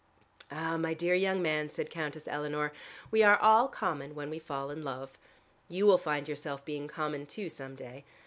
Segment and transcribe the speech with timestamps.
[0.49, 2.73] "Ah, my dear young man," said Countess Eleanor,
[3.11, 5.15] "we are all common when we fall in love.
[5.69, 8.03] You will find yourself being common too, some day.